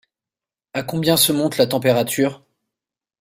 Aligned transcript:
À 0.73 0.81
combien 0.81 1.15
se 1.15 1.31
monte 1.31 1.57
la 1.59 1.67
température? 1.67 2.43